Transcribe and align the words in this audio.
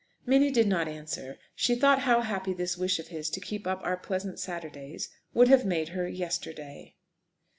Minnie 0.25 0.49
did 0.49 0.65
not 0.67 0.87
answer. 0.87 1.37
She 1.53 1.75
thought 1.75 1.99
how 1.99 2.21
happy 2.21 2.53
this 2.53 2.75
wish 2.75 2.97
of 2.97 3.09
his 3.09 3.29
to 3.29 3.39
keep 3.39 3.67
up 3.67 3.81
"our 3.83 3.97
pleasant 3.97 4.39
Saturdays" 4.39 5.09
would 5.35 5.47
have 5.47 5.63
made 5.63 5.89
her 5.89 6.07
yesterday! 6.09 6.95